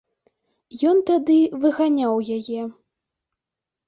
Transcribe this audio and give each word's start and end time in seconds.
Ён 0.91 1.01
тады 1.09 1.35
выганяў 1.65 2.13
яе. 2.37 2.61